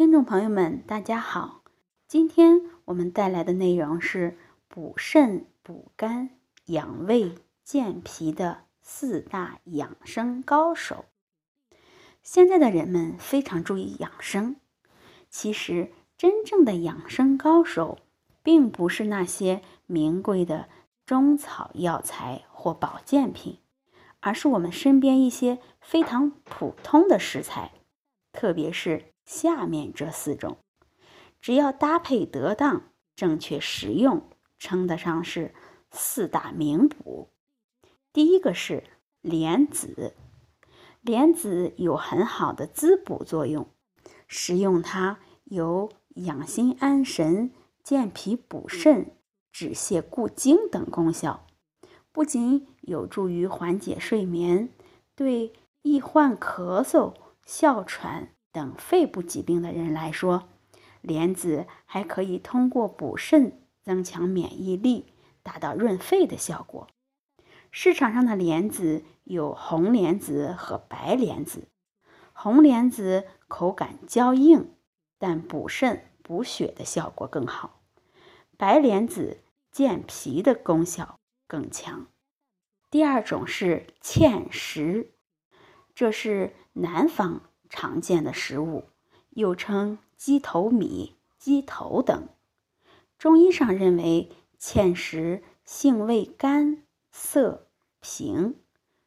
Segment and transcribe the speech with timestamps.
[0.00, 1.60] 听众朋友们，大家好，
[2.08, 6.30] 今天我们带来的内容是补肾、补肝、
[6.64, 11.04] 养胃、健脾的四大养生高手。
[12.22, 14.56] 现在的人们非常注意养生，
[15.28, 17.98] 其实真正的养生高手，
[18.42, 20.70] 并不是那些名贵的
[21.04, 23.58] 中草药材或保健品，
[24.20, 27.72] 而是我们身边一些非常普通的食材，
[28.32, 29.04] 特别是。
[29.26, 30.56] 下面这四种，
[31.40, 34.28] 只要搭配得当、正确食用，
[34.58, 35.54] 称得上是
[35.92, 37.28] 四大名补。
[38.12, 38.82] 第一个是
[39.20, 40.16] 莲子，
[41.00, 43.68] 莲子有很好的滋补作用，
[44.26, 47.52] 食用它有养心安神、
[47.84, 49.12] 健脾补肾、
[49.52, 51.46] 止泻固精等功效，
[52.10, 54.70] 不仅有助于缓解睡眠，
[55.14, 55.52] 对
[55.82, 57.14] 易患咳嗽、
[57.50, 58.28] 哮喘。
[58.52, 60.48] 等肺部疾病的人来说，
[61.00, 65.06] 莲子还可以通过补肾增强免疫力，
[65.42, 66.86] 达到润肺的效果。
[67.72, 71.68] 市场上的莲子有红莲子和白莲子，
[72.32, 74.74] 红莲子口感较硬，
[75.18, 77.80] 但补肾补血的效果更好；
[78.56, 79.38] 白莲子
[79.72, 82.06] 健脾的功效更强。
[82.90, 85.12] 第二种是芡实，
[85.94, 87.42] 这是南方。
[87.72, 88.88] 常见的食物，
[89.30, 92.28] 又称鸡头米、鸡头等。
[93.16, 96.82] 中医上认为，芡实性味甘
[97.12, 97.68] 涩
[98.00, 98.56] 平，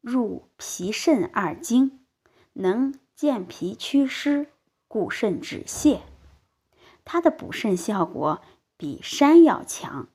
[0.00, 2.04] 入脾肾二经，
[2.52, 4.52] 能健脾祛湿、
[4.86, 6.02] 固肾止泻。
[7.04, 8.40] 它的补肾效果
[8.76, 10.06] 比山药强，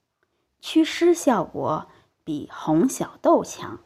[0.62, 1.90] 祛湿效果
[2.24, 3.82] 比红小豆强，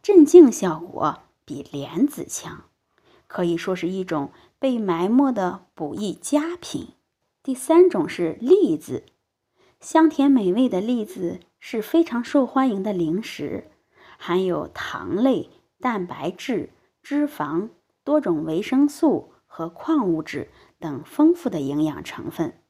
[0.00, 2.64] 镇静效果比莲子强。
[3.26, 6.88] 可以说是一种被埋没的补益佳品。
[7.42, 9.04] 第三种是栗子，
[9.80, 13.70] 香甜美味的栗子是非常受欢迎的零食，
[14.18, 15.48] 含有糖类、
[15.80, 16.70] 蛋白质、
[17.02, 17.70] 脂肪、
[18.04, 22.60] 多种维生素和矿物质等丰富的营养成分。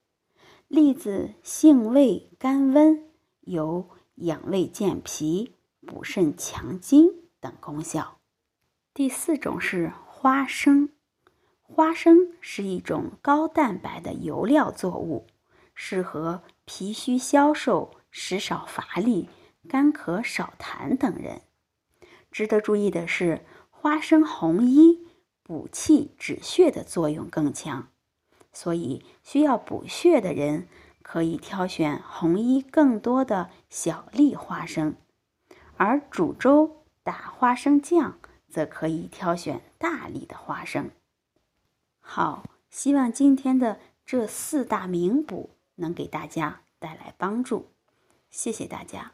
[0.68, 3.04] 栗子性味甘温，
[3.40, 5.56] 有养胃健脾、
[5.86, 7.08] 补肾强筋
[7.40, 8.17] 等功效。
[8.98, 9.92] 第四种是。
[10.04, 10.88] 花生，
[11.62, 15.28] 花生是一种高蛋白的油料作物，
[15.72, 19.28] 适合脾虚消瘦、食少乏力、
[19.68, 21.42] 干咳少痰等人。
[22.32, 25.06] 值得注意的是，花生红衣
[25.44, 27.86] 补气止血的作用更强，
[28.52, 30.66] 所以需要补血的人
[31.02, 34.96] 可以挑选红衣更多的小粒花生，
[35.76, 38.18] 而煮粥打花生酱。
[38.48, 40.90] 则可以挑选大粒的花生。
[42.00, 47.68] 好，希望今天的这四大名补能给大家带来帮助。
[48.30, 49.12] 谢谢大家。